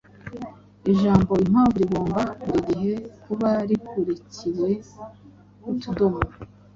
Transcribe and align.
Ijambo 0.91 1.31
impamvu 1.45 1.75
rigomba 1.83 2.21
buri 2.43 2.59
gihe 2.69 2.93
kuba 3.23 3.49
rikurikiwe 3.69 4.69
n’utudomo 5.61 6.21